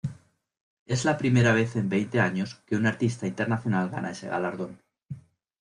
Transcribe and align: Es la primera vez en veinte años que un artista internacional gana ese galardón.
Es 0.87 1.05
la 1.05 1.15
primera 1.15 1.53
vez 1.53 1.75
en 1.75 1.87
veinte 1.87 2.19
años 2.21 2.55
que 2.65 2.75
un 2.75 2.87
artista 2.87 3.27
internacional 3.27 3.89
gana 3.91 4.09
ese 4.09 4.29
galardón. 4.29 4.79